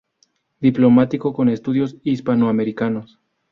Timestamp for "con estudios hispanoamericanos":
1.31-3.19